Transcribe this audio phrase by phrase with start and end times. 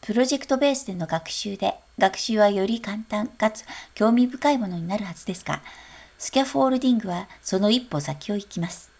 [0.00, 3.62] プロジェクトベースの学習で学習はより簡単かつ
[3.94, 5.60] 興味深いものになるはずですが
[6.18, 8.90] スキャフォールディングはその1歩先を行きます